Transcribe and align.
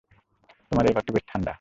তোমার 0.71 0.83
এই 0.85 0.93
ঘরটি 0.93 1.11
বেশ 1.15 1.23
ঠাণ্ডা। 1.27 1.49